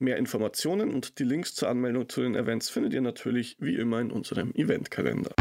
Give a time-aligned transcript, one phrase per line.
[0.00, 4.00] Mehr Informationen und die Links zur Anmeldung zu den Events findet ihr natürlich wie immer
[4.00, 5.34] in unserem Eventkalender.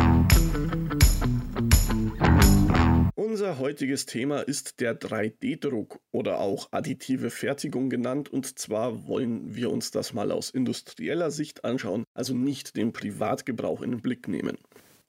[3.38, 8.34] Unser heutiges Thema ist der 3D-Druck oder auch additive Fertigung genannt.
[8.34, 13.84] Und zwar wollen wir uns das mal aus industrieller Sicht anschauen, also nicht den Privatgebrauch
[13.84, 14.58] in den Blick nehmen.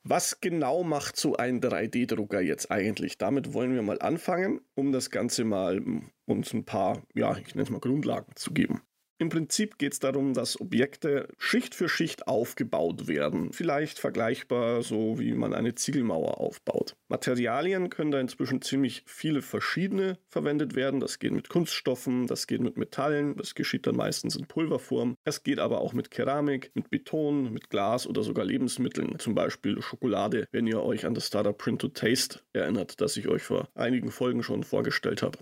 [0.03, 3.17] Was genau macht so ein 3D-Drucker jetzt eigentlich?
[3.17, 5.81] Damit wollen wir mal anfangen, um das Ganze mal
[6.27, 8.83] uns ein paar, ja, ich nenne es mal Grundlagen zu geben.
[9.21, 13.53] Im Prinzip geht es darum, dass Objekte Schicht für Schicht aufgebaut werden.
[13.53, 16.95] Vielleicht vergleichbar so, wie man eine Ziegelmauer aufbaut.
[17.09, 21.01] Materialien können da inzwischen ziemlich viele verschiedene verwendet werden.
[21.01, 25.17] Das geht mit Kunststoffen, das geht mit Metallen, das geschieht dann meistens in Pulverform.
[25.25, 29.83] Es geht aber auch mit Keramik, mit Beton, mit Glas oder sogar Lebensmitteln, zum Beispiel
[29.83, 33.69] Schokolade, wenn ihr euch an das Startup Print to Taste erinnert, das ich euch vor
[33.75, 35.39] einigen Folgen schon vorgestellt habe.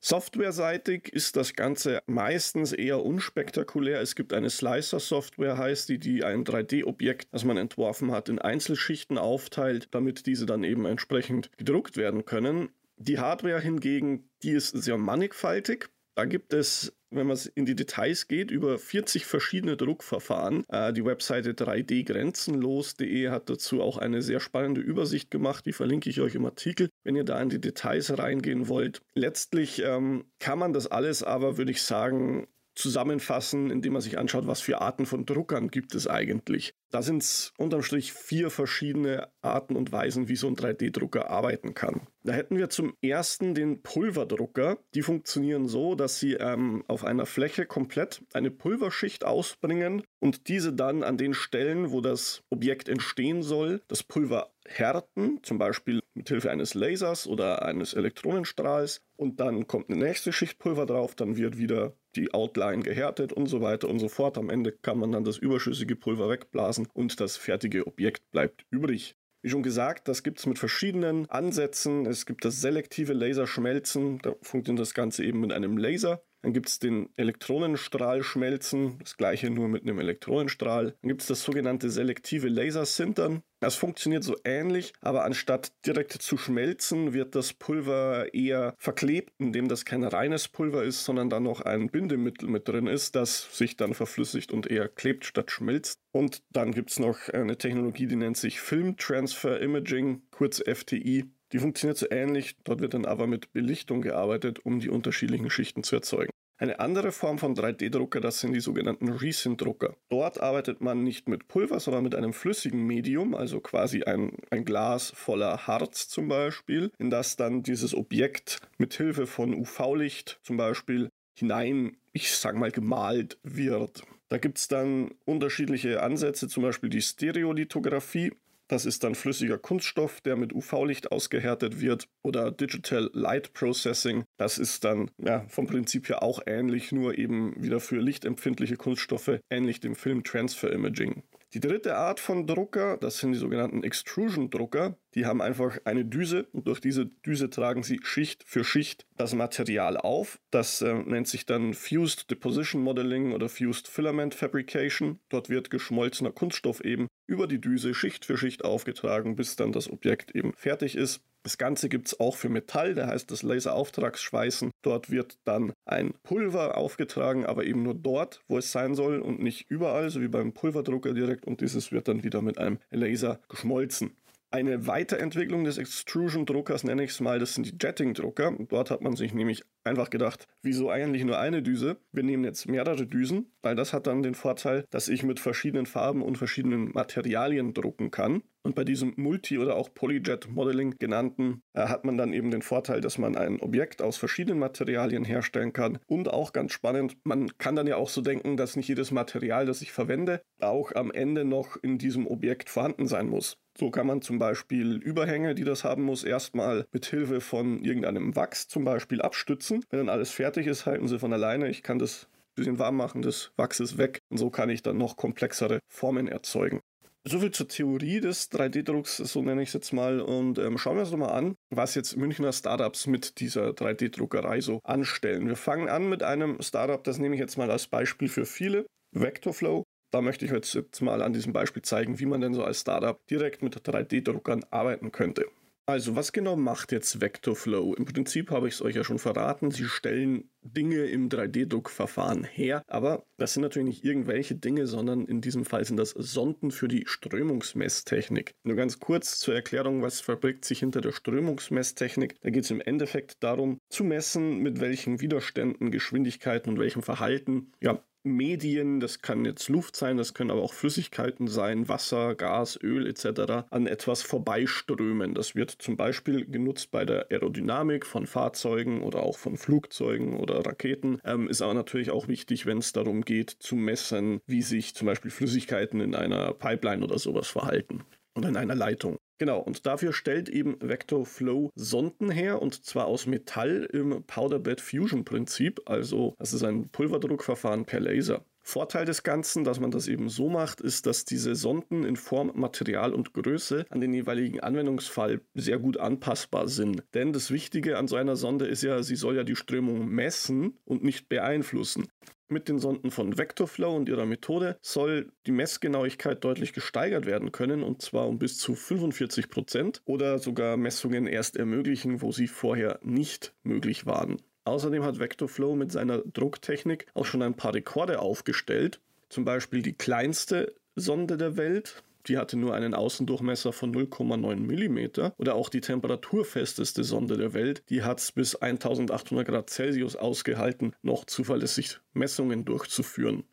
[0.00, 4.00] Softwareseitig ist das Ganze meistens eher unspektakulär.
[4.00, 9.18] Es gibt eine Slicer-Software, heißt die, die ein 3D-Objekt, das man entworfen hat, in Einzelschichten
[9.18, 12.68] aufteilt, damit diese dann eben entsprechend gedruckt werden können.
[12.96, 15.90] Die Hardware hingegen, die ist sehr mannigfaltig.
[16.18, 20.64] Da gibt es wenn man in die Details geht, über 40 verschiedene Druckverfahren.
[20.68, 26.20] Äh, die Webseite 3dgrenzenlos.de hat dazu auch eine sehr spannende Übersicht gemacht, die verlinke ich
[26.20, 29.00] euch im Artikel, wenn ihr da in die Details reingehen wollt.
[29.14, 34.46] Letztlich ähm, kann man das alles aber, würde ich sagen, zusammenfassen, indem man sich anschaut,
[34.46, 36.74] was für Arten von Druckern gibt es eigentlich.
[36.90, 41.74] Da sind es unterm Strich vier verschiedene Arten und Weisen, wie so ein 3D-Drucker arbeiten
[41.74, 42.06] kann.
[42.22, 44.78] Da hätten wir zum ersten den Pulverdrucker.
[44.94, 50.72] Die funktionieren so, dass sie ähm, auf einer Fläche komplett eine Pulverschicht ausbringen und diese
[50.72, 56.28] dann an den Stellen, wo das Objekt entstehen soll, das Pulver härten, zum Beispiel mit
[56.28, 59.00] Hilfe eines Lasers oder eines Elektronenstrahls.
[59.16, 63.46] Und dann kommt eine nächste Schicht Pulver drauf, dann wird wieder die Outline gehärtet und
[63.46, 64.38] so weiter und so fort.
[64.38, 69.16] Am Ende kann man dann das überschüssige Pulver wegblasen und das fertige Objekt bleibt übrig.
[69.42, 72.06] Wie schon gesagt, das gibt es mit verschiedenen Ansätzen.
[72.06, 76.22] Es gibt das selektive Laserschmelzen, da funktioniert das Ganze eben mit einem Laser.
[76.48, 80.94] Dann gibt es den Elektronenstrahlschmelzen, das gleiche nur mit einem Elektronenstrahl.
[81.02, 83.42] Dann gibt es das sogenannte selektive Lasersintern.
[83.60, 89.68] Das funktioniert so ähnlich, aber anstatt direkt zu schmelzen, wird das Pulver eher verklebt, indem
[89.68, 93.76] das kein reines Pulver ist, sondern dann noch ein Bindemittel mit drin ist, das sich
[93.76, 96.00] dann verflüssigt und eher klebt statt schmilzt.
[96.12, 101.26] Und dann gibt es noch eine Technologie, die nennt sich Film Transfer Imaging, kurz FTI.
[101.52, 105.82] Die funktioniert so ähnlich, dort wird dann aber mit Belichtung gearbeitet, um die unterschiedlichen Schichten
[105.82, 106.30] zu erzeugen.
[106.60, 109.94] Eine andere Form von 3D-Drucker, das sind die sogenannten Resin-Drucker.
[110.08, 114.64] Dort arbeitet man nicht mit Pulver, sondern mit einem flüssigen Medium, also quasi ein, ein
[114.64, 120.56] Glas voller Harz zum Beispiel, in das dann dieses Objekt mit Hilfe von UV-Licht zum
[120.56, 124.02] Beispiel hinein, ich sag mal, gemalt wird.
[124.28, 128.32] Da gibt es dann unterschiedliche Ansätze, zum Beispiel die Stereolithografie.
[128.68, 132.06] Das ist dann flüssiger Kunststoff, der mit UV-Licht ausgehärtet wird.
[132.22, 134.24] Oder Digital Light Processing.
[134.36, 139.40] Das ist dann ja, vom Prinzip her auch ähnlich, nur eben wieder für lichtempfindliche Kunststoffe,
[139.50, 141.22] ähnlich dem Film Transfer Imaging.
[141.54, 144.98] Die dritte Art von Drucker, das sind die sogenannten Extrusion-Drucker.
[145.14, 149.34] Die haben einfach eine Düse und durch diese Düse tragen sie Schicht für Schicht das
[149.34, 150.38] Material auf.
[150.50, 155.20] Das äh, nennt sich dann Fused Deposition Modeling oder Fused Filament Fabrication.
[155.30, 159.90] Dort wird geschmolzener Kunststoff eben über die Düse Schicht für Schicht aufgetragen, bis dann das
[159.90, 161.22] Objekt eben fertig ist.
[161.42, 164.70] Das Ganze gibt es auch für Metall, der heißt das Laserauftragsschweißen.
[164.82, 169.40] Dort wird dann ein Pulver aufgetragen, aber eben nur dort, wo es sein soll und
[169.40, 171.46] nicht überall, so wie beim Pulverdrucker direkt.
[171.46, 174.16] Und dieses wird dann wieder mit einem Laser geschmolzen.
[174.50, 178.56] Eine Weiterentwicklung des Extrusion-Druckers nenne ich es mal, das sind die Jetting-Drucker.
[178.68, 181.98] Dort hat man sich nämlich einfach gedacht, wieso eigentlich nur eine Düse?
[182.12, 185.84] Wir nehmen jetzt mehrere Düsen, weil das hat dann den Vorteil, dass ich mit verschiedenen
[185.84, 188.42] Farben und verschiedenen Materialien drucken kann.
[188.62, 193.02] Und bei diesem Multi- oder auch Polyjet-Modeling genannten äh, hat man dann eben den Vorteil,
[193.02, 195.98] dass man ein Objekt aus verschiedenen Materialien herstellen kann.
[196.06, 199.66] Und auch ganz spannend, man kann dann ja auch so denken, dass nicht jedes Material,
[199.66, 203.58] das ich verwende, auch am Ende noch in diesem Objekt vorhanden sein muss.
[203.78, 208.34] So kann man zum Beispiel Überhänge, die das haben muss, erstmal mit Hilfe von irgendeinem
[208.34, 209.84] Wachs zum Beispiel abstützen.
[209.90, 211.68] Wenn dann alles fertig ist, halten sie von alleine.
[211.68, 212.28] Ich kann das
[212.58, 216.80] bisschen warm machen des Wachses weg und so kann ich dann noch komplexere Formen erzeugen.
[217.24, 220.20] Soviel zur Theorie des 3D-Drucks, so nenne ich es jetzt mal.
[220.20, 224.60] Und ähm, schauen wir uns doch mal an, was jetzt Münchner Startups mit dieser 3D-Druckerei
[224.60, 225.46] so anstellen.
[225.46, 228.86] Wir fangen an mit einem Startup, das nehme ich jetzt mal als Beispiel für viele.
[229.12, 229.84] Vectorflow.
[230.10, 232.80] Da möchte ich jetzt, jetzt mal an diesem Beispiel zeigen, wie man denn so als
[232.80, 235.46] Startup direkt mit 3D-Druckern arbeiten könnte.
[235.88, 237.94] Also, was genau macht jetzt Vectorflow?
[237.94, 239.70] Im Prinzip habe ich es euch ja schon verraten.
[239.70, 245.40] Sie stellen Dinge im 3D-Druckverfahren her, aber das sind natürlich nicht irgendwelche Dinge, sondern in
[245.40, 248.52] diesem Fall sind das Sonden für die Strömungsmesstechnik.
[248.64, 252.34] Nur ganz kurz zur Erklärung, was verbirgt sich hinter der Strömungsmesstechnik.
[252.42, 257.72] Da geht es im Endeffekt darum, zu messen, mit welchen Widerständen, Geschwindigkeiten und welchem Verhalten
[257.80, 262.78] ja, Medien, das kann jetzt Luft sein, das können aber auch Flüssigkeiten sein, Wasser, Gas,
[262.82, 265.34] Öl etc., an etwas vorbeiströmen.
[265.34, 270.64] Das wird zum Beispiel genutzt bei der Aerodynamik von Fahrzeugen oder auch von Flugzeugen oder
[270.64, 271.20] Raketen.
[271.24, 275.06] Ähm, ist aber natürlich auch wichtig, wenn es darum geht zu messen, wie sich zum
[275.06, 278.04] Beispiel Flüssigkeiten in einer Pipeline oder sowas verhalten
[278.34, 279.18] oder in einer Leitung.
[279.38, 284.58] Genau, und dafür stellt eben Vector Flow Sonden her und zwar aus Metall im Powder
[284.58, 288.44] Bed Fusion Prinzip, also das ist ein Pulverdruckverfahren per Laser.
[288.68, 292.52] Vorteil des Ganzen, dass man das eben so macht, ist, dass diese Sonden in Form,
[292.54, 297.02] Material und Größe an den jeweiligen Anwendungsfall sehr gut anpassbar sind.
[297.14, 300.76] Denn das Wichtige an so einer Sonde ist ja, sie soll ja die Strömung messen
[300.84, 302.08] und nicht beeinflussen.
[302.50, 307.82] Mit den Sonden von Vectorflow und ihrer Methode soll die Messgenauigkeit deutlich gesteigert werden können
[307.82, 313.00] und zwar um bis zu 45 Prozent oder sogar Messungen erst ermöglichen, wo sie vorher
[313.02, 314.40] nicht möglich waren.
[314.64, 319.00] Außerdem hat Vectorflow mit seiner Drucktechnik auch schon ein paar Rekorde aufgestellt.
[319.28, 325.32] Zum Beispiel die kleinste Sonde der Welt, die hatte nur einen Außendurchmesser von 0,9 mm.
[325.38, 330.94] Oder auch die temperaturfesteste Sonde der Welt, die hat es bis 1800 Grad Celsius ausgehalten,
[331.02, 333.44] noch zuverlässig Messungen durchzuführen.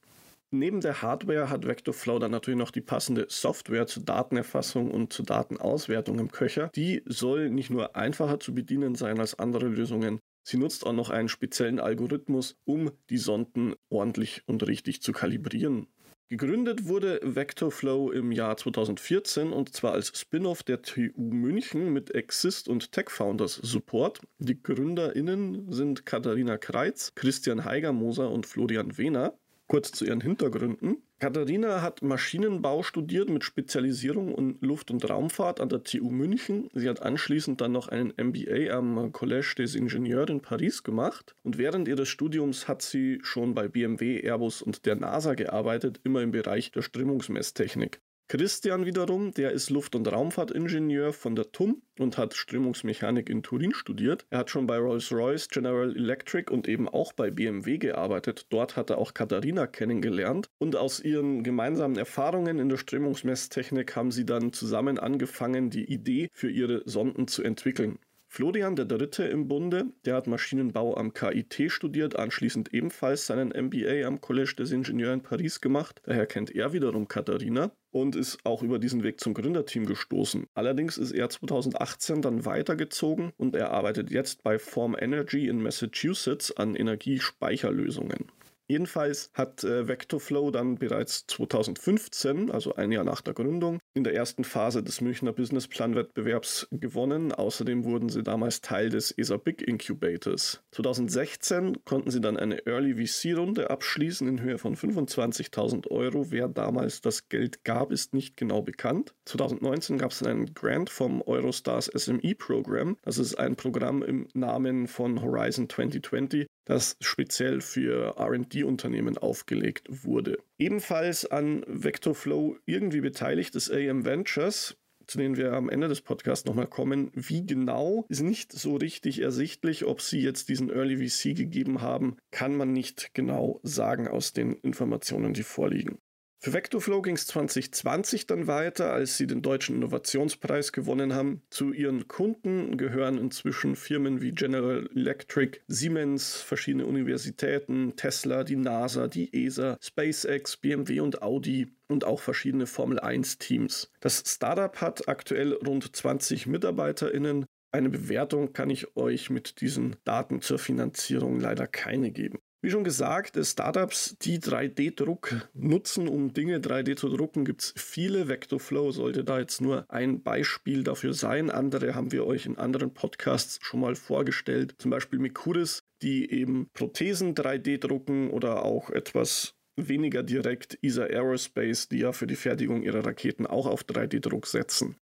[0.52, 5.26] Neben der Hardware hat Vectorflow dann natürlich noch die passende Software zur Datenerfassung und zur
[5.26, 6.70] Datenauswertung im Köcher.
[6.76, 11.10] Die soll nicht nur einfacher zu bedienen sein als andere Lösungen, sie nutzt auch noch
[11.10, 15.88] einen speziellen Algorithmus, um die Sonden ordentlich und richtig zu kalibrieren.
[16.28, 22.68] Gegründet wurde Vectorflow im Jahr 2014 und zwar als Spin-off der TU München mit Exist
[22.68, 24.22] und Tech Founders Support.
[24.40, 29.38] Die GründerInnen sind Katharina Kreitz, Christian Heigermoser und Florian Wehner.
[29.68, 30.98] Kurz zu ihren Hintergründen.
[31.20, 36.70] Katharina hat Maschinenbau studiert mit Spezialisierung in Luft- und Raumfahrt an der TU München.
[36.74, 41.36] Sie hat anschließend dann noch einen MBA am Collège des Ingenieurs in Paris gemacht.
[41.42, 46.22] Und während ihres Studiums hat sie schon bei BMW, Airbus und der NASA gearbeitet, immer
[46.22, 48.02] im Bereich der Strömungsmesstechnik.
[48.28, 53.72] Christian wiederum, der ist Luft- und Raumfahrtingenieur von der TUM und hat Strömungsmechanik in Turin
[53.72, 54.26] studiert.
[54.32, 58.48] Er hat schon bei Rolls-Royce, General Electric und eben auch bei BMW gearbeitet.
[58.50, 64.12] Dort hat er auch Katharina kennengelernt und aus ihren gemeinsamen Erfahrungen in der Strömungsmesstechnik haben
[64.12, 68.00] sie dann zusammen angefangen, die Idee für ihre Sonden zu entwickeln.
[68.36, 74.06] Florian, der Dritte im Bunde, der hat Maschinenbau am KIT studiert, anschließend ebenfalls seinen MBA
[74.06, 76.02] am Collège des Ingenieurs in Paris gemacht.
[76.04, 80.48] Daher kennt er wiederum Katharina und ist auch über diesen Weg zum Gründerteam gestoßen.
[80.54, 86.52] Allerdings ist er 2018 dann weitergezogen und er arbeitet jetzt bei Form Energy in Massachusetts
[86.58, 88.26] an Energiespeicherlösungen.
[88.68, 94.16] Jedenfalls hat äh, Vectorflow dann bereits 2015, also ein Jahr nach der Gründung, in der
[94.16, 97.32] ersten Phase des Münchner Businessplan-Wettbewerbs gewonnen.
[97.32, 100.64] Außerdem wurden sie damals Teil des ESA Big Incubators.
[100.72, 106.32] 2016 konnten sie dann eine Early VC-Runde abschließen in Höhe von 25.000 Euro.
[106.32, 109.14] Wer damals das Geld gab, ist nicht genau bekannt.
[109.26, 112.98] 2019 gab es einen Grant vom Eurostars SME Program.
[113.04, 120.40] Das ist ein Programm im Namen von Horizon 2020, das speziell für RD-Unternehmen aufgelegt wurde.
[120.58, 126.46] Ebenfalls an Vectorflow irgendwie beteiligt ist AM Ventures, zu denen wir am Ende des Podcasts
[126.46, 127.12] nochmal kommen.
[127.14, 132.18] Wie genau ist nicht so richtig ersichtlich, ob sie jetzt diesen Early VC gegeben haben,
[132.32, 136.00] kann man nicht genau sagen aus den Informationen, die vorliegen.
[136.46, 141.42] Für Vectorflow ging es 2020 dann weiter, als sie den Deutschen Innovationspreis gewonnen haben.
[141.50, 149.08] Zu ihren Kunden gehören inzwischen Firmen wie General Electric, Siemens, verschiedene Universitäten, Tesla, die NASA,
[149.08, 153.92] die ESA, SpaceX, BMW und Audi und auch verschiedene Formel 1 Teams.
[154.00, 157.48] Das Startup hat aktuell rund 20 MitarbeiterInnen.
[157.72, 162.38] Eine Bewertung kann ich euch mit diesen Daten zur Finanzierung leider keine geben.
[162.66, 168.28] Wie schon gesagt, Startups, die 3D-Druck nutzen, um Dinge 3D zu drucken, gibt es viele.
[168.28, 171.52] Vectorflow sollte da jetzt nur ein Beispiel dafür sein.
[171.52, 174.74] Andere haben wir euch in anderen Podcasts schon mal vorgestellt.
[174.80, 181.88] Zum Beispiel Mikuris, die eben Prothesen 3D drucken oder auch etwas weniger direkt ESA Aerospace,
[181.90, 184.96] die ja für die Fertigung ihrer Raketen auch auf 3D-Druck setzen.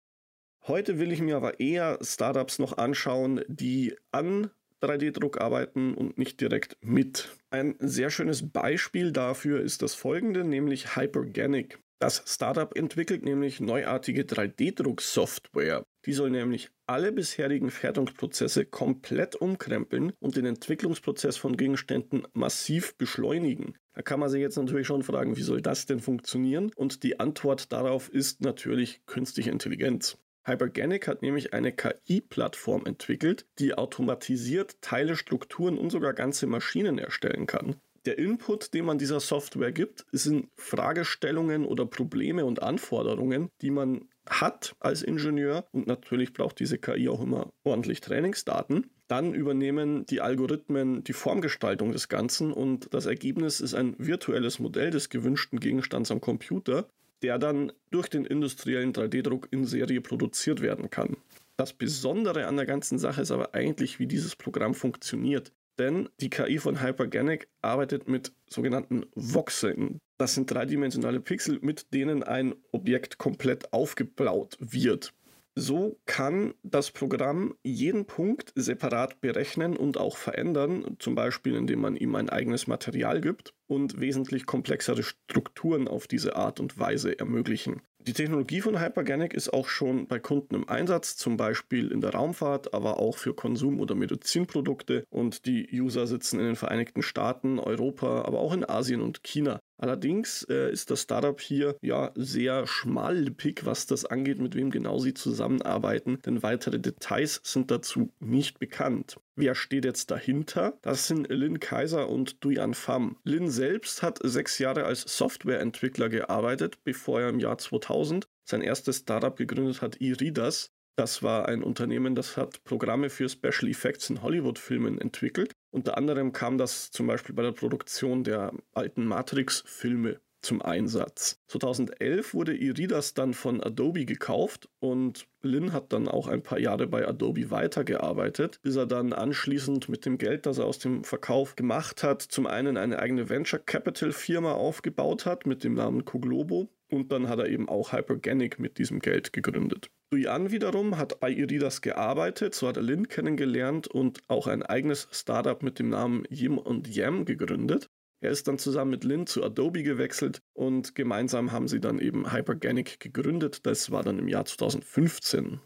[0.66, 4.50] Heute will ich mir aber eher Startups noch anschauen, die an
[4.82, 7.28] 3D-Druck arbeiten und nicht direkt mit.
[7.50, 11.78] Ein sehr schönes Beispiel dafür ist das folgende, nämlich Hyperganic.
[12.00, 15.84] Das Startup entwickelt nämlich neuartige 3D-Druck-Software.
[16.06, 23.76] Die soll nämlich alle bisherigen Fertigungsprozesse komplett umkrempeln und den Entwicklungsprozess von Gegenständen massiv beschleunigen.
[23.92, 26.72] Da kann man sich jetzt natürlich schon fragen, wie soll das denn funktionieren?
[26.74, 30.16] Und die Antwort darauf ist natürlich künstliche Intelligenz.
[30.50, 37.46] Hyperganic hat nämlich eine KI-Plattform entwickelt, die automatisiert Teile, Strukturen und sogar ganze Maschinen erstellen
[37.46, 37.76] kann.
[38.06, 44.08] Der Input, den man dieser Software gibt, sind Fragestellungen oder Probleme und Anforderungen, die man
[44.26, 48.90] hat als Ingenieur und natürlich braucht diese KI auch immer ordentlich Trainingsdaten.
[49.06, 54.90] Dann übernehmen die Algorithmen die Formgestaltung des Ganzen und das Ergebnis ist ein virtuelles Modell
[54.90, 56.88] des gewünschten Gegenstands am Computer,
[57.22, 61.16] der dann durch den industriellen 3D-Druck in Serie produziert werden kann.
[61.56, 65.52] Das Besondere an der ganzen Sache ist aber eigentlich, wie dieses Programm funktioniert.
[65.78, 69.98] Denn die KI von Hyperganic arbeitet mit sogenannten Voxeln.
[70.18, 75.14] Das sind dreidimensionale Pixel, mit denen ein Objekt komplett aufgeblaut wird.
[75.56, 81.96] So kann das Programm jeden Punkt separat berechnen und auch verändern, zum Beispiel indem man
[81.96, 87.82] ihm ein eigenes Material gibt und wesentlich komplexere Strukturen auf diese Art und Weise ermöglichen.
[88.02, 92.14] Die Technologie von Hyperganic ist auch schon bei Kunden im Einsatz, zum Beispiel in der
[92.14, 95.04] Raumfahrt, aber auch für Konsum- oder Medizinprodukte.
[95.10, 99.59] Und die User sitzen in den Vereinigten Staaten, Europa, aber auch in Asien und China.
[99.80, 104.98] Allerdings äh, ist das Startup hier ja sehr schmallippig, was das angeht, mit wem genau
[104.98, 109.16] sie zusammenarbeiten, denn weitere Details sind dazu nicht bekannt.
[109.36, 110.78] Wer steht jetzt dahinter?
[110.82, 113.16] Das sind Lin Kaiser und Duyan Pham.
[113.24, 118.98] Lin selbst hat sechs Jahre als Softwareentwickler gearbeitet, bevor er im Jahr 2000 sein erstes
[118.98, 120.72] Startup gegründet hat, Iridas.
[121.00, 125.54] Das war ein Unternehmen, das hat Programme für Special Effects in Hollywood-Filmen entwickelt.
[125.70, 131.40] Unter anderem kam das zum Beispiel bei der Produktion der alten Matrix-Filme zum Einsatz.
[131.46, 136.86] 2011 wurde Iridas dann von Adobe gekauft und Lin hat dann auch ein paar Jahre
[136.86, 141.56] bei Adobe weitergearbeitet, bis er dann anschließend mit dem Geld, das er aus dem Verkauf
[141.56, 146.68] gemacht hat, zum einen eine eigene Venture Capital Firma aufgebaut hat mit dem Namen Coglobo
[146.90, 149.88] und dann hat er eben auch Hyperganic mit diesem Geld gegründet.
[150.12, 155.06] Duyan wiederum hat bei Iridas gearbeitet, so hat er Lin kennengelernt und auch ein eigenes
[155.12, 157.86] Startup mit dem Namen Yim und Yam gegründet.
[158.20, 162.32] Er ist dann zusammen mit Lin zu Adobe gewechselt und gemeinsam haben sie dann eben
[162.32, 163.64] Hyperganic gegründet.
[163.66, 165.60] Das war dann im Jahr 2015.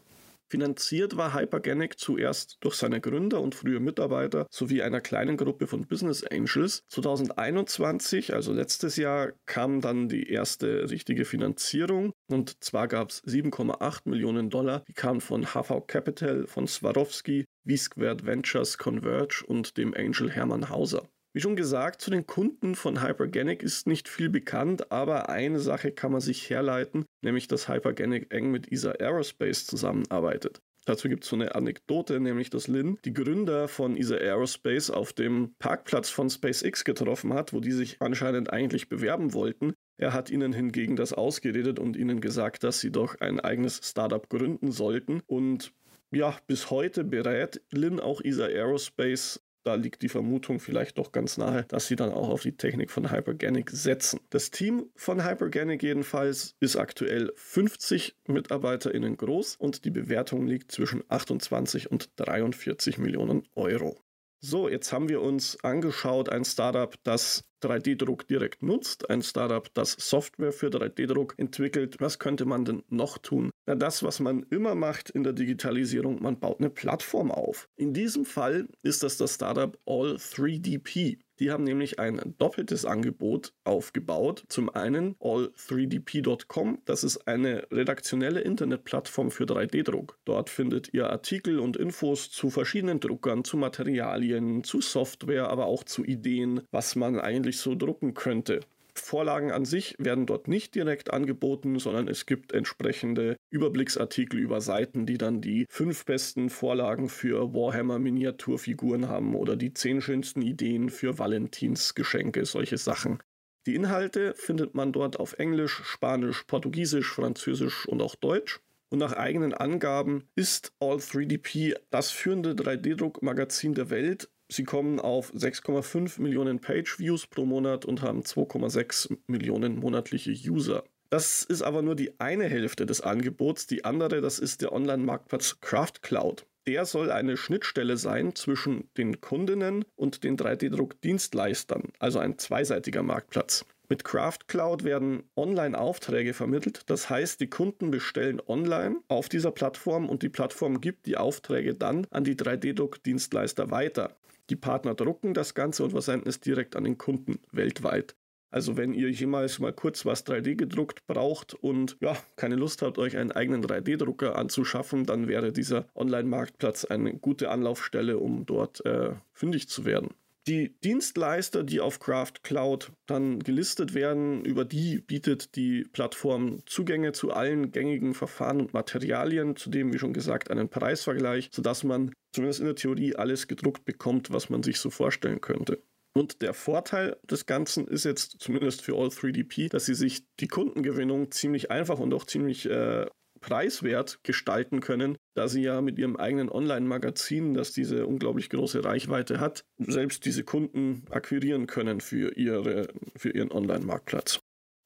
[0.47, 5.87] Finanziert war Hyperganic zuerst durch seine Gründer und frühe Mitarbeiter sowie einer kleinen Gruppe von
[5.87, 6.83] Business Angels.
[6.89, 14.01] 2021, also letztes Jahr, kam dann die erste richtige Finanzierung und zwar gab es 7,8
[14.05, 14.83] Millionen Dollar.
[14.87, 21.09] Die kamen von HV Capital, von Swarovski, V-Squared Ventures, Converge und dem Angel Hermann Hauser.
[21.35, 25.91] Wie schon gesagt, zu den Kunden von Hyperganic ist nicht viel bekannt, aber eine Sache
[25.91, 30.61] kann man sich herleiten, nämlich dass Hyperganic eng mit ESA Aerospace zusammenarbeitet.
[30.85, 35.11] Dazu gibt es so eine Anekdote, nämlich dass Lin die Gründer von ESA Aerospace auf
[35.11, 39.73] dem Parkplatz von SpaceX getroffen hat, wo die sich anscheinend eigentlich bewerben wollten.
[39.97, 44.29] Er hat ihnen hingegen das ausgeredet und ihnen gesagt, dass sie doch ein eigenes Startup
[44.29, 45.21] gründen sollten.
[45.27, 45.73] Und
[46.13, 51.37] ja, bis heute berät Lin auch ESA Aerospace da liegt die Vermutung vielleicht doch ganz
[51.37, 54.19] nahe, dass sie dann auch auf die Technik von Hyperganic setzen.
[54.29, 61.03] Das Team von Hyperganic jedenfalls ist aktuell 50 MitarbeiterInnen groß und die Bewertung liegt zwischen
[61.09, 63.99] 28 und 43 Millionen Euro.
[64.41, 69.93] So, jetzt haben wir uns angeschaut, ein Startup, das 3D-Druck direkt nutzt, ein Startup, das
[69.93, 71.97] Software für 3D-Druck entwickelt.
[71.99, 73.49] Was könnte man denn noch tun?
[73.65, 77.67] Na, das, was man immer macht in der Digitalisierung, man baut eine Plattform auf.
[77.75, 81.17] In diesem Fall ist das das Startup All3DP.
[81.39, 84.45] Die haben nämlich ein doppeltes Angebot aufgebaut.
[84.47, 90.17] Zum einen all3dp.com, das ist eine redaktionelle Internetplattform für 3D-Druck.
[90.25, 95.83] Dort findet ihr Artikel und Infos zu verschiedenen Druckern, zu Materialien, zu Software, aber auch
[95.83, 98.61] zu Ideen, was man eigentlich so drucken könnte.
[98.95, 105.05] Vorlagen an sich werden dort nicht direkt angeboten, sondern es gibt entsprechende Überblicksartikel über Seiten,
[105.05, 110.89] die dann die fünf besten Vorlagen für Warhammer Miniaturfiguren haben oder die zehn schönsten Ideen
[110.89, 113.19] für Valentinsgeschenke, solche Sachen.
[113.67, 118.59] Die Inhalte findet man dort auf Englisch, Spanisch, Portugiesisch, Französisch und auch Deutsch.
[118.89, 126.21] Und nach eigenen Angaben ist All3DP das führende 3D-Druckmagazin der Welt, Sie kommen auf 6,5
[126.21, 130.83] Millionen Page-Views pro Monat und haben 2,6 Millionen monatliche User.
[131.09, 133.67] Das ist aber nur die eine Hälfte des Angebots.
[133.67, 136.45] Die andere, das ist der Online-Marktplatz Craft Cloud.
[136.67, 143.65] Der soll eine Schnittstelle sein zwischen den Kundinnen und den 3D-Druck-Dienstleistern, also ein zweiseitiger Marktplatz.
[143.87, 146.81] Mit Craft Cloud werden Online-Aufträge vermittelt.
[146.87, 151.75] Das heißt, die Kunden bestellen online auf dieser Plattform und die Plattform gibt die Aufträge
[151.75, 154.15] dann an die 3D-Druck-Dienstleister weiter.
[154.49, 158.15] Die Partner drucken das Ganze und versenden es direkt an den Kunden weltweit.
[158.51, 162.97] Also wenn ihr jemals mal kurz was 3D gedruckt braucht und ja, keine Lust habt,
[162.97, 169.11] euch einen eigenen 3D-Drucker anzuschaffen, dann wäre dieser Online-Marktplatz eine gute Anlaufstelle, um dort äh,
[169.33, 170.13] fündig zu werden.
[170.47, 177.13] Die Dienstleister, die auf Craft Cloud dann gelistet werden, über die bietet die Plattform Zugänge
[177.13, 182.59] zu allen gängigen Verfahren und Materialien, zudem, wie schon gesagt, einen Preisvergleich, sodass man zumindest
[182.59, 185.81] in der Theorie alles gedruckt bekommt, was man sich so vorstellen könnte.
[186.13, 191.31] Und der Vorteil des Ganzen ist jetzt zumindest für All3DP, dass sie sich die Kundengewinnung
[191.31, 193.07] ziemlich einfach und auch ziemlich äh,
[193.45, 199.39] preiswert gestalten können, da sie ja mit ihrem eigenen Online-Magazin, das diese unglaublich große Reichweite
[199.39, 204.39] hat, selbst diese Kunden akquirieren können für, ihre, für ihren Online-Marktplatz.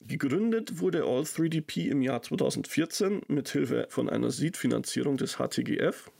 [0.05, 6.11] Gegründet wurde All3DP im Jahr 2014 mit Hilfe von einer Seed-Finanzierung des HTGF.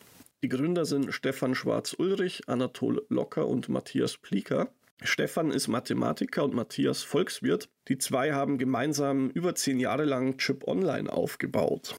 [0.41, 4.71] Die Gründer sind Stefan Schwarz-Ulrich, Anatol Locker und Matthias Plieker.
[5.03, 7.67] Stefan ist Mathematiker und Matthias Volkswirt.
[7.89, 11.97] Die zwei haben gemeinsam über zehn Jahre lang Chip Online aufgebaut.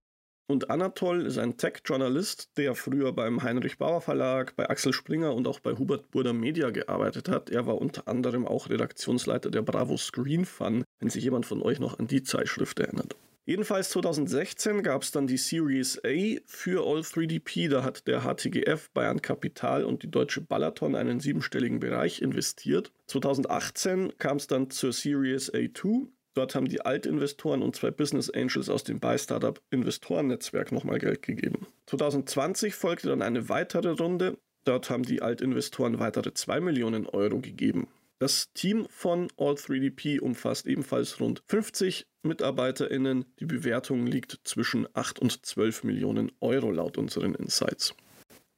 [0.51, 5.47] Und Anatol ist ein Tech-Journalist, der früher beim Heinrich Bauer Verlag, bei Axel Springer und
[5.47, 7.51] auch bei Hubert Burda Media gearbeitet hat.
[7.51, 11.79] Er war unter anderem auch Redaktionsleiter der Bravo Screen Fun, wenn sich jemand von euch
[11.79, 13.15] noch an die Zeitschrift erinnert.
[13.47, 17.69] Jedenfalls 2016 gab es dann die Series A für All3DP.
[17.69, 22.91] Da hat der HTGF, Bayern Kapital und die Deutsche Balaton einen siebenstelligen Bereich investiert.
[23.07, 26.09] 2018 kam es dann zur Series A2.
[26.35, 31.66] Dort haben die Altinvestoren und zwei Business Angels aus dem Buy-Startup Investorennetzwerk nochmal Geld gegeben.
[31.87, 34.38] 2020 folgte dann eine weitere Runde.
[34.64, 37.88] Dort haben die Altinvestoren weitere 2 Millionen Euro gegeben.
[38.21, 43.25] Das Team von All3DP umfasst ebenfalls rund 50 MitarbeiterInnen.
[43.40, 47.95] Die Bewertung liegt zwischen 8 und 12 Millionen Euro laut unseren Insights.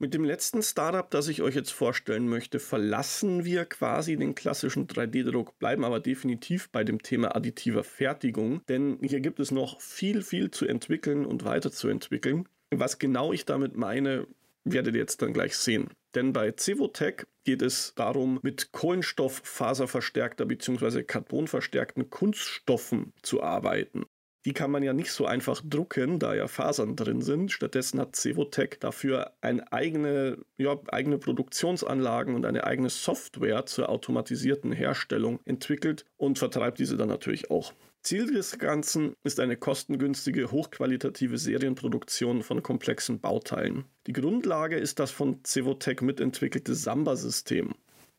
[0.03, 4.89] Mit dem letzten Startup, das ich euch jetzt vorstellen möchte, verlassen wir quasi den klassischen
[4.89, 10.23] 3D-Druck, bleiben aber definitiv bei dem Thema additiver Fertigung, denn hier gibt es noch viel,
[10.23, 12.49] viel zu entwickeln und weiterzuentwickeln.
[12.75, 14.27] Was genau ich damit meine,
[14.65, 15.91] werdet ihr jetzt dann gleich sehen.
[16.17, 21.05] Denn bei Cevotec geht es darum, mit Kohlenstofffaserverstärkter bzw.
[21.05, 24.07] Carbonverstärkten Kunststoffen zu arbeiten.
[24.45, 27.53] Die kann man ja nicht so einfach drucken, da ja Fasern drin sind.
[27.53, 34.73] Stattdessen hat Cevotec dafür eine eigene, ja, eigene Produktionsanlagen und eine eigene Software zur automatisierten
[34.73, 37.73] Herstellung entwickelt und vertreibt diese dann natürlich auch.
[38.03, 43.85] Ziel des Ganzen ist eine kostengünstige, hochqualitative Serienproduktion von komplexen Bauteilen.
[44.09, 47.75] Die Grundlage ist das von Cevotec mitentwickelte Samba-System.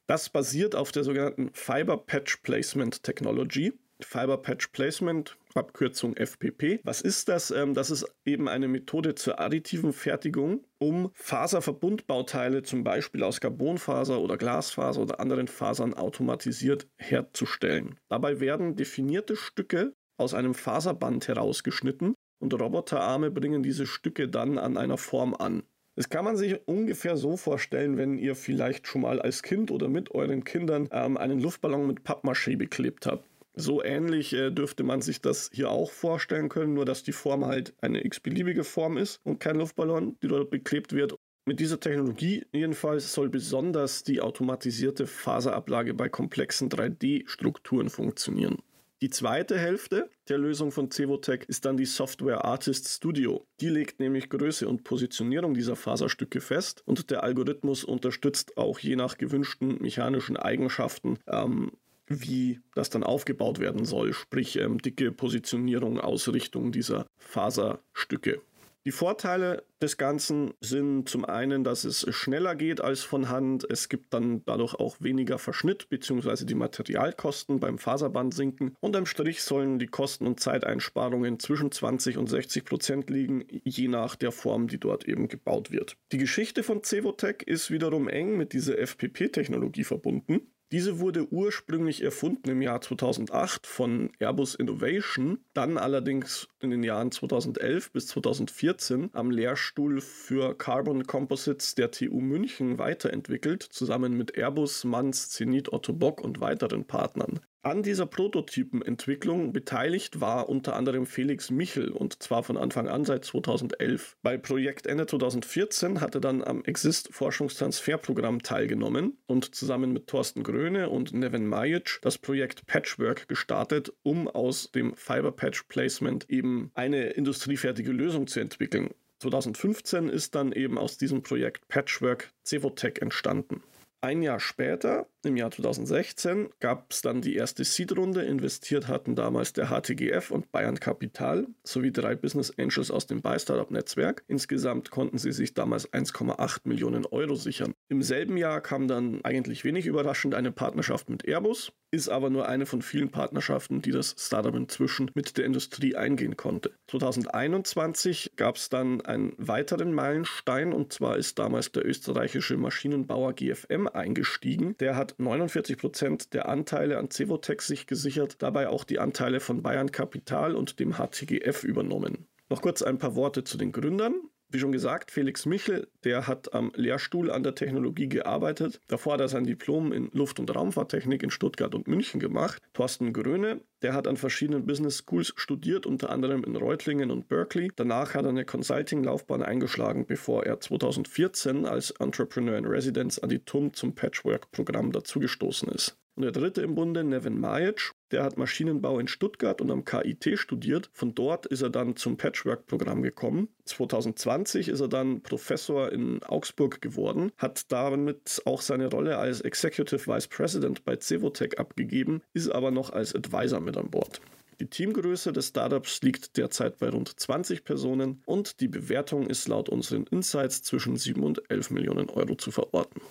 [0.07, 3.73] Das basiert auf der sogenannten Fiber Patch Placement Technology.
[4.03, 6.79] Fiber Patch Placement, Abkürzung FPP.
[6.83, 7.51] Was ist das?
[7.51, 14.19] Ähm, das ist eben eine Methode zur additiven Fertigung, um Faserverbundbauteile zum Beispiel aus Carbonfaser
[14.19, 17.99] oder Glasfaser oder anderen Fasern automatisiert herzustellen.
[18.09, 24.77] Dabei werden definierte Stücke aus einem Faserband herausgeschnitten und Roboterarme bringen diese Stücke dann an
[24.77, 25.63] einer Form an.
[25.95, 29.89] Das kann man sich ungefähr so vorstellen, wenn ihr vielleicht schon mal als Kind oder
[29.89, 33.23] mit euren Kindern ähm, einen Luftballon mit Pappmaché beklebt habt.
[33.55, 37.45] So ähnlich äh, dürfte man sich das hier auch vorstellen können, nur dass die Form
[37.45, 41.15] halt eine x-beliebige Form ist und kein Luftballon, die dort beklebt wird.
[41.45, 48.59] Mit dieser Technologie jedenfalls soll besonders die automatisierte Faserablage bei komplexen 3D-Strukturen funktionieren.
[49.03, 53.45] Die zweite Hälfte der Lösung von Cevotec ist dann die Software Artist Studio.
[53.59, 58.95] Die legt nämlich Größe und Positionierung dieser Faserstücke fest und der Algorithmus unterstützt auch je
[58.95, 61.73] nach gewünschten mechanischen Eigenschaften ähm,
[62.07, 68.41] wie das dann aufgebaut werden soll, sprich ähm, dicke Positionierung, Ausrichtung dieser Faserstücke.
[68.85, 73.65] Die Vorteile des Ganzen sind zum einen, dass es schneller geht als von Hand.
[73.69, 76.43] Es gibt dann dadurch auch weniger Verschnitt bzw.
[76.43, 78.75] die Materialkosten beim Faserband sinken.
[78.81, 83.87] Und am Strich sollen die Kosten- und Zeiteinsparungen zwischen 20 und 60 Prozent liegen, je
[83.87, 85.95] nach der Form, die dort eben gebaut wird.
[86.11, 90.41] Die Geschichte von Cevotec ist wiederum eng mit dieser FPP-Technologie verbunden.
[90.73, 97.11] Diese wurde ursprünglich erfunden im Jahr 2008 von Airbus Innovation, dann allerdings in den Jahren
[97.11, 104.83] 2011 bis 2014 am Lehrstuhl für Carbon Composites der TU München weiterentwickelt, zusammen mit Airbus,
[104.83, 107.39] Manz, Zenit, Otto Bock und weiteren Partnern.
[107.65, 113.23] An dieser Prototypenentwicklung beteiligt war unter anderem Felix Michel und zwar von Anfang an seit
[113.23, 114.17] 2011.
[114.21, 120.43] Bei Projekt Ende 2014 hat er dann am Exist Forschungstransferprogramm teilgenommen und zusammen mit Thorsten
[120.43, 126.69] Gröne und Nevin Majic das Projekt Patchwork gestartet, um aus dem Fiber Patch Placement eben
[126.73, 128.89] eine industriefertige Lösung zu entwickeln.
[129.21, 133.63] 2015 ist dann eben aus diesem Projekt Patchwork Cevotec entstanden.
[134.01, 138.23] Ein Jahr später, im Jahr 2016, gab es dann die erste Seed-Runde.
[138.23, 144.23] Investiert hatten damals der HTGF und Bayern Capital sowie drei Business Angels aus dem Buy-Startup-Netzwerk.
[144.27, 147.73] Insgesamt konnten sie sich damals 1,8 Millionen Euro sichern.
[147.89, 152.47] Im selben Jahr kam dann eigentlich wenig überraschend eine Partnerschaft mit Airbus, ist aber nur
[152.47, 156.71] eine von vielen Partnerschaften, die das Startup inzwischen mit der Industrie eingehen konnte.
[156.89, 163.87] 2021 gab es dann einen weiteren Meilenstein und zwar ist damals der österreichische Maschinenbauer GFM
[163.87, 164.75] eingestiegen.
[164.79, 169.61] Der hat 49 Prozent der Anteile an Cevotec sich gesichert, dabei auch die Anteile von
[169.61, 172.27] Bayern Capital und dem HTGF übernommen.
[172.49, 174.13] Noch kurz ein paar Worte zu den Gründern.
[174.53, 178.79] Wie schon gesagt, Felix Michel, der hat am Lehrstuhl an der Technologie gearbeitet.
[178.87, 182.61] Davor hat er sein Diplom in Luft- und Raumfahrttechnik in Stuttgart und München gemacht.
[182.73, 187.71] Thorsten Gröne, der hat an verschiedenen Business Schools studiert, unter anderem in Reutlingen und Berkeley.
[187.75, 193.39] Danach hat er eine Consulting-Laufbahn eingeschlagen, bevor er 2014 als Entrepreneur in Residence an die
[193.39, 195.97] TUM zum Patchwork-Programm dazugestoßen ist.
[196.15, 200.37] Und der dritte im Bunde, Nevin Majic, der hat Maschinenbau in Stuttgart und am KIT
[200.37, 200.91] studiert.
[200.93, 203.49] Von dort ist er dann zum Patchwork-Programm gekommen.
[203.65, 210.05] 2020 ist er dann Professor in Augsburg geworden, hat damit auch seine Rolle als Executive
[210.05, 214.21] Vice President bei Cevotec abgegeben, ist aber noch als Advisor mit an Bord.
[214.59, 219.67] Die Teamgröße des Startups liegt derzeit bei rund 20 Personen und die Bewertung ist laut
[219.67, 223.01] unseren Insights zwischen 7 und 11 Millionen Euro zu verorten.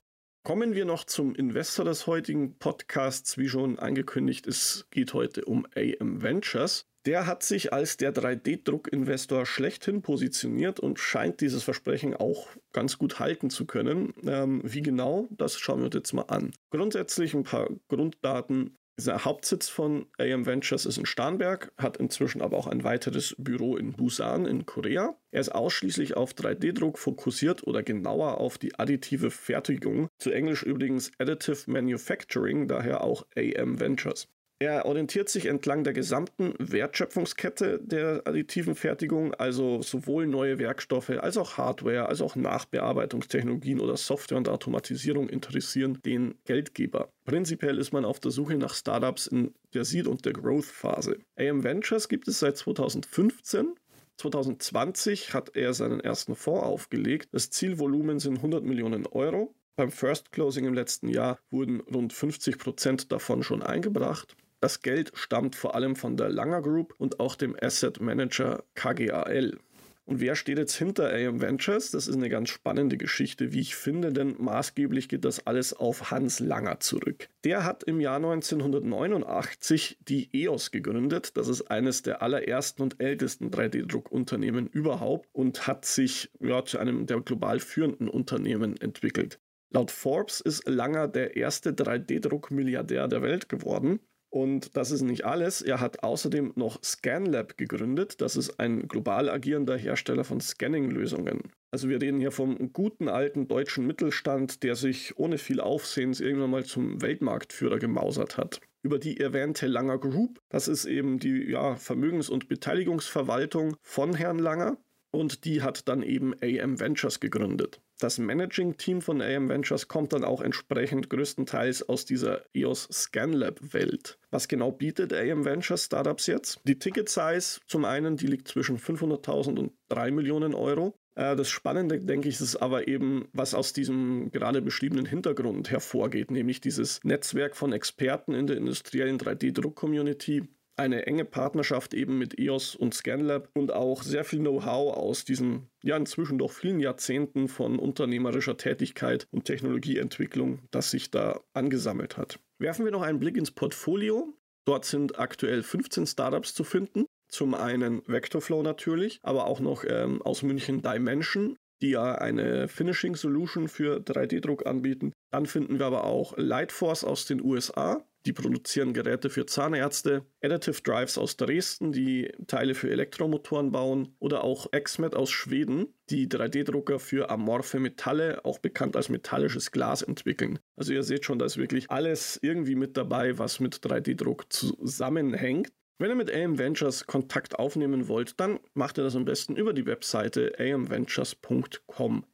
[0.44, 3.38] Kommen wir noch zum Investor des heutigen Podcasts.
[3.38, 6.88] Wie schon angekündigt, es geht heute um AM Ventures.
[7.06, 13.20] Der hat sich als der 3D-Druckinvestor schlechthin positioniert und scheint dieses Versprechen auch ganz gut
[13.20, 14.14] halten zu können.
[14.26, 16.50] Ähm, wie genau, das schauen wir uns jetzt mal an.
[16.70, 18.76] Grundsätzlich ein paar Grunddaten.
[18.98, 23.76] Der Hauptsitz von AM Ventures ist in Starnberg, hat inzwischen aber auch ein weiteres Büro
[23.76, 25.16] in Busan in Korea.
[25.30, 31.10] Er ist ausschließlich auf 3D-Druck fokussiert oder genauer auf die additive Fertigung, zu Englisch übrigens
[31.18, 34.28] Additive Manufacturing, daher auch AM Ventures.
[34.62, 41.36] Er orientiert sich entlang der gesamten Wertschöpfungskette der additiven Fertigung, also sowohl neue Werkstoffe als
[41.36, 47.10] auch Hardware, als auch Nachbearbeitungstechnologien oder Software und Automatisierung interessieren den Geldgeber.
[47.24, 51.18] Prinzipiell ist man auf der Suche nach Startups in der Seed- und der Growth-Phase.
[51.34, 53.74] AM Ventures gibt es seit 2015
[54.18, 57.30] 2020 hat er seinen ersten Fonds aufgelegt.
[57.32, 59.56] Das Zielvolumen sind 100 Millionen Euro.
[59.74, 64.36] Beim First Closing im letzten Jahr wurden rund 50 Prozent davon schon eingebracht.
[64.62, 69.58] Das Geld stammt vor allem von der Langer Group und auch dem Asset Manager KGAL.
[70.04, 71.90] Und wer steht jetzt hinter AM Ventures?
[71.90, 76.12] Das ist eine ganz spannende Geschichte, wie ich finde, denn maßgeblich geht das alles auf
[76.12, 77.28] Hans Langer zurück.
[77.42, 81.36] Der hat im Jahr 1989 die EOS gegründet.
[81.36, 87.06] Das ist eines der allerersten und ältesten 3D-Druckunternehmen überhaupt und hat sich ja, zu einem
[87.06, 89.40] der global führenden Unternehmen entwickelt.
[89.70, 93.98] Laut Forbes ist Langer der erste 3D-Druck-Milliardär der Welt geworden.
[94.32, 95.60] Und das ist nicht alles.
[95.60, 98.22] Er hat außerdem noch ScanLab gegründet.
[98.22, 101.52] Das ist ein global agierender Hersteller von Scanning-Lösungen.
[101.70, 106.48] Also wir reden hier vom guten alten deutschen Mittelstand, der sich ohne viel Aufsehens irgendwann
[106.48, 108.62] mal zum Weltmarktführer gemausert hat.
[108.82, 114.38] Über die erwähnte Langer Group, das ist eben die ja, Vermögens- und Beteiligungsverwaltung von Herrn
[114.38, 114.78] Langer
[115.12, 117.80] und die hat dann eben AM Ventures gegründet.
[118.00, 124.18] Das Managing-Team von AM Ventures kommt dann auch entsprechend größtenteils aus dieser EOS ScanLab-Welt.
[124.32, 126.60] Was genau bietet AM Ventures Startups jetzt?
[126.64, 130.94] Die Ticket-Size zum einen, die liegt zwischen 500.000 und 3 Millionen Euro.
[131.14, 136.30] Äh, das Spannende, denke ich, ist aber eben, was aus diesem gerade beschriebenen Hintergrund hervorgeht,
[136.30, 142.74] nämlich dieses Netzwerk von Experten in der industriellen 3D-Druck-Community, eine enge Partnerschaft eben mit EOS
[142.74, 147.78] und ScanLab und auch sehr viel Know-how aus diesen ja inzwischen doch vielen Jahrzehnten von
[147.78, 152.38] unternehmerischer Tätigkeit und Technologieentwicklung, das sich da angesammelt hat.
[152.58, 154.32] Werfen wir noch einen Blick ins Portfolio.
[154.64, 157.06] Dort sind aktuell 15 Startups zu finden.
[157.28, 163.16] Zum einen Vectorflow natürlich, aber auch noch ähm, aus München Dimension, die ja eine Finishing
[163.16, 165.12] Solution für 3D-Druck anbieten.
[165.30, 170.80] Dann finden wir aber auch Lightforce aus den USA, die produzieren Geräte für Zahnärzte, Additive
[170.82, 177.00] Drives aus Dresden, die Teile für Elektromotoren bauen oder auch XMET aus Schweden, die 3D-Drucker
[177.00, 180.60] für amorphe Metalle, auch bekannt als metallisches Glas, entwickeln.
[180.76, 185.72] Also ihr seht schon, da ist wirklich alles irgendwie mit dabei, was mit 3D-Druck zusammenhängt.
[186.02, 189.72] Wenn ihr mit AM Ventures Kontakt aufnehmen wollt, dann macht ihr das am besten über
[189.72, 192.24] die Webseite amventures.com.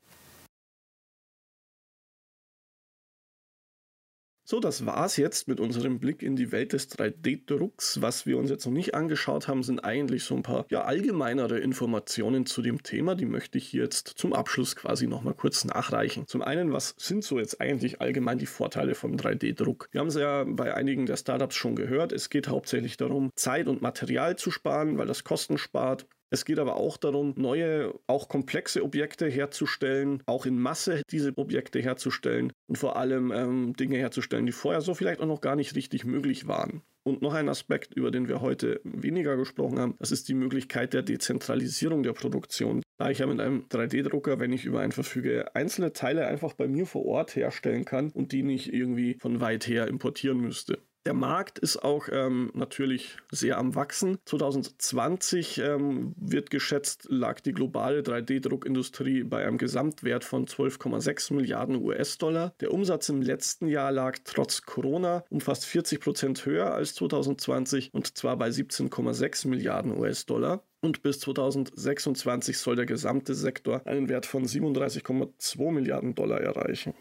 [4.51, 8.01] So, das war's jetzt mit unserem Blick in die Welt des 3D-Drucks.
[8.01, 11.59] Was wir uns jetzt noch nicht angeschaut haben, sind eigentlich so ein paar ja, allgemeinere
[11.59, 13.15] Informationen zu dem Thema.
[13.15, 16.27] Die möchte ich jetzt zum Abschluss quasi nochmal kurz nachreichen.
[16.27, 19.91] Zum einen, was sind so jetzt eigentlich allgemein die Vorteile vom 3D-Druck?
[19.91, 22.13] Wir haben es ja bei einigen der Startups schon gehört.
[22.13, 26.07] Es geht hauptsächlich darum, Zeit und Material zu sparen, weil das Kosten spart.
[26.31, 31.81] Es geht aber auch darum, neue, auch komplexe Objekte herzustellen, auch in Masse diese Objekte
[31.81, 35.75] herzustellen und vor allem ähm, Dinge herzustellen, die vorher so vielleicht auch noch gar nicht
[35.75, 36.83] richtig möglich waren.
[37.03, 40.93] Und noch ein Aspekt, über den wir heute weniger gesprochen haben, das ist die Möglichkeit
[40.93, 42.83] der Dezentralisierung der Produktion.
[42.99, 46.69] Da ich ja mit einem 3D-Drucker, wenn ich über einen verfüge, einzelne Teile einfach bei
[46.69, 50.83] mir vor Ort herstellen kann und die nicht irgendwie von weit her importieren müsste.
[51.09, 54.19] Der Markt ist auch ähm, natürlich sehr am Wachsen.
[54.27, 62.53] 2020 ähm, wird geschätzt, lag die globale 3D-Druckindustrie bei einem Gesamtwert von 12,6 Milliarden US-Dollar.
[62.61, 67.95] Der Umsatz im letzten Jahr lag trotz Corona um fast 40 Prozent höher als 2020
[67.95, 70.63] und zwar bei 17,6 Milliarden US-Dollar.
[70.83, 76.93] Und bis 2026 soll der gesamte Sektor einen Wert von 37,2 Milliarden Dollar erreichen.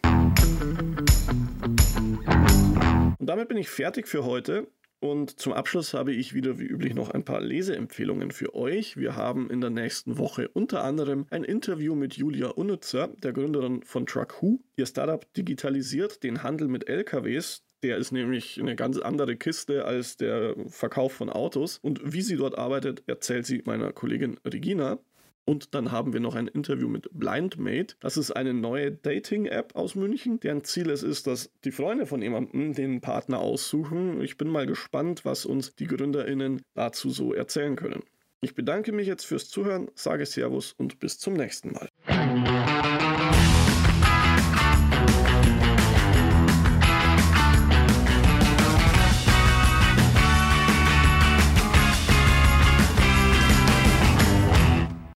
[3.27, 4.69] Und damit bin ich fertig für heute.
[5.01, 8.95] Und zum Abschluss habe ich wieder wie üblich noch ein paar Leseempfehlungen für euch.
[8.95, 13.83] Wir haben in der nächsten Woche unter anderem ein Interview mit Julia Unnützer, der Gründerin
[13.83, 14.41] von Truck
[14.77, 17.65] Ihr Startup digitalisiert den Handel mit LKWs.
[17.83, 21.79] Der ist nämlich eine ganz andere Kiste als der Verkauf von Autos.
[21.81, 24.99] Und wie sie dort arbeitet, erzählt sie meiner Kollegin Regina.
[25.49, 27.95] Und dann haben wir noch ein Interview mit Blindmate.
[28.01, 32.21] Das ist eine neue Dating-App aus München, deren Ziel es ist, dass die Freunde von
[32.21, 34.21] jemandem den Partner aussuchen.
[34.21, 38.03] Ich bin mal gespannt, was uns die GründerInnen dazu so erzählen können.
[38.41, 41.87] Ich bedanke mich jetzt fürs Zuhören, sage Servus und bis zum nächsten Mal.